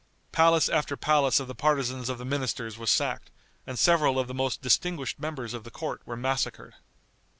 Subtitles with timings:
[0.31, 3.29] Palace after palace of the partisans of the ministers was sacked,
[3.67, 6.73] and several of the most distinguished members of the court were massacred.